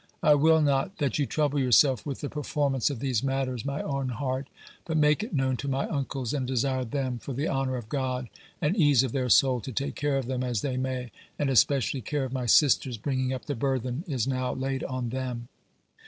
[0.23, 4.09] I will not that you trouble yourselfe with the performance of these matters, my own
[4.09, 4.47] heart,
[4.85, 8.27] but make it known to my uncles, and desire them, for the honour of God
[8.63, 12.01] and ease of their soule, to take care of them as they may, and especially
[12.01, 15.49] care of my sisters bringing up the burthen is now laide on them.